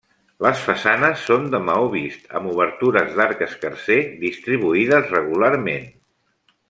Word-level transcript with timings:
Les 0.43 0.61
façanes 0.67 1.25
són 1.31 1.43
de 1.55 1.59
maó 1.65 1.83
vist, 1.91 2.25
amb 2.39 2.49
obertures 2.53 3.11
d'arc 3.19 3.43
escarser 3.49 3.99
distribuïdes 4.25 5.13
regularment. 5.19 5.87